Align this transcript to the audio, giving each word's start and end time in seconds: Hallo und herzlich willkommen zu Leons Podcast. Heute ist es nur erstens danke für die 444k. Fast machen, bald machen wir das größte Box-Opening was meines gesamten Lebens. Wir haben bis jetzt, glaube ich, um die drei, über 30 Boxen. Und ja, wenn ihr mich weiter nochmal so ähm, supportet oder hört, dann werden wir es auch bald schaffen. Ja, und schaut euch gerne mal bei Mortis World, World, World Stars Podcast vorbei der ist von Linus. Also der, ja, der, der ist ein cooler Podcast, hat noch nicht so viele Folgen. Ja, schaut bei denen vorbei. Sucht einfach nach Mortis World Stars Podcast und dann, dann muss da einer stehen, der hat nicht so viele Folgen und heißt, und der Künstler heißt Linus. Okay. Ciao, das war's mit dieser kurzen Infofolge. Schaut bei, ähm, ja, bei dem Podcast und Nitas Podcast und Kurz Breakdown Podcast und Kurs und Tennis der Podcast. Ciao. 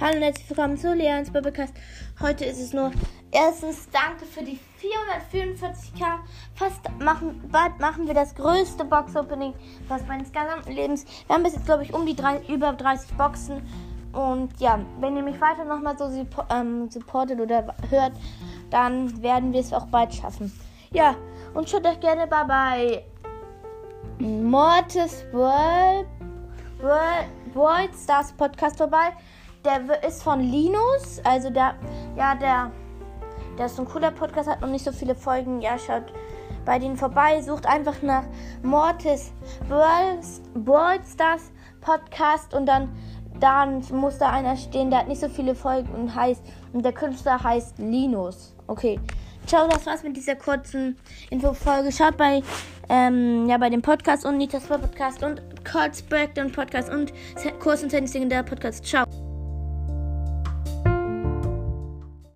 Hallo 0.00 0.16
und 0.16 0.22
herzlich 0.22 0.50
willkommen 0.50 0.76
zu 0.76 0.92
Leons 0.92 1.30
Podcast. 1.30 1.72
Heute 2.20 2.44
ist 2.46 2.58
es 2.58 2.72
nur 2.72 2.90
erstens 3.30 3.88
danke 3.90 4.26
für 4.26 4.42
die 4.42 4.58
444k. 4.82 6.18
Fast 6.56 6.80
machen, 6.98 7.40
bald 7.52 7.78
machen 7.78 8.08
wir 8.08 8.12
das 8.12 8.34
größte 8.34 8.84
Box-Opening 8.84 9.54
was 9.86 10.04
meines 10.08 10.32
gesamten 10.32 10.72
Lebens. 10.72 11.06
Wir 11.28 11.36
haben 11.36 11.44
bis 11.44 11.54
jetzt, 11.54 11.66
glaube 11.66 11.84
ich, 11.84 11.94
um 11.94 12.04
die 12.06 12.16
drei, 12.16 12.40
über 12.48 12.72
30 12.72 13.16
Boxen. 13.16 13.62
Und 14.12 14.60
ja, 14.60 14.80
wenn 14.98 15.16
ihr 15.16 15.22
mich 15.22 15.40
weiter 15.40 15.64
nochmal 15.64 15.96
so 15.96 16.10
ähm, 16.50 16.90
supportet 16.90 17.38
oder 17.38 17.72
hört, 17.88 18.12
dann 18.70 19.22
werden 19.22 19.52
wir 19.52 19.60
es 19.60 19.72
auch 19.72 19.86
bald 19.86 20.12
schaffen. 20.12 20.52
Ja, 20.90 21.14
und 21.54 21.70
schaut 21.70 21.86
euch 21.86 22.00
gerne 22.00 22.26
mal 22.26 22.44
bei 22.44 23.04
Mortis 24.18 25.24
World, 25.30 26.08
World, 26.80 27.28
World 27.54 27.90
Stars 27.94 28.32
Podcast 28.32 28.76
vorbei 28.78 29.12
der 29.64 30.02
ist 30.06 30.22
von 30.22 30.40
Linus. 30.40 31.20
Also 31.24 31.50
der, 31.50 31.74
ja, 32.16 32.34
der, 32.34 32.70
der 33.58 33.66
ist 33.66 33.78
ein 33.78 33.86
cooler 33.86 34.10
Podcast, 34.10 34.48
hat 34.48 34.60
noch 34.60 34.68
nicht 34.68 34.84
so 34.84 34.92
viele 34.92 35.14
Folgen. 35.14 35.60
Ja, 35.60 35.78
schaut 35.78 36.12
bei 36.64 36.78
denen 36.78 36.96
vorbei. 36.96 37.40
Sucht 37.42 37.66
einfach 37.66 38.00
nach 38.02 38.24
Mortis 38.62 39.32
World 39.68 41.06
Stars 41.06 41.52
Podcast 41.80 42.54
und 42.54 42.66
dann, 42.66 42.94
dann 43.40 43.82
muss 43.90 44.18
da 44.18 44.30
einer 44.30 44.56
stehen, 44.56 44.90
der 44.90 45.00
hat 45.00 45.08
nicht 45.08 45.20
so 45.20 45.28
viele 45.28 45.54
Folgen 45.54 45.92
und 45.94 46.14
heißt, 46.14 46.42
und 46.72 46.84
der 46.84 46.92
Künstler 46.92 47.42
heißt 47.42 47.78
Linus. 47.78 48.54
Okay. 48.66 48.98
Ciao, 49.46 49.68
das 49.68 49.84
war's 49.84 50.02
mit 50.02 50.16
dieser 50.16 50.36
kurzen 50.36 50.96
Infofolge. 51.28 51.92
Schaut 51.92 52.16
bei, 52.16 52.42
ähm, 52.88 53.46
ja, 53.46 53.58
bei 53.58 53.68
dem 53.68 53.82
Podcast 53.82 54.24
und 54.24 54.38
Nitas 54.38 54.64
Podcast 54.64 55.22
und 55.22 55.42
Kurz 55.70 56.00
Breakdown 56.00 56.50
Podcast 56.50 56.90
und 56.90 57.12
Kurs 57.60 57.82
und 57.82 57.90
Tennis 57.90 58.12
der 58.12 58.42
Podcast. 58.42 58.82
Ciao. 58.86 59.33